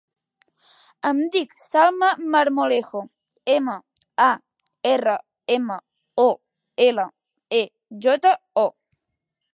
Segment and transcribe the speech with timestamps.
[1.09, 3.03] Em dic Salma Marmolejo:
[3.57, 3.77] ema,
[4.29, 4.31] a,
[4.95, 5.17] erra,
[5.57, 5.79] ema,
[6.25, 6.29] o,
[6.91, 7.07] ela,
[7.63, 7.63] e,
[8.07, 8.33] jota,
[8.65, 8.69] o.